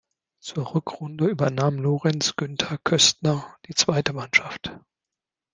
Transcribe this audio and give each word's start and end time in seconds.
Zur 0.39 0.73
Rückrunde 0.73 1.27
übernahm 1.27 1.77
Lorenz-Günther 1.77 2.79
Köstner 2.83 3.45
die 3.67 3.75
zweite 3.75 4.13
Mannschaft. 4.13 4.71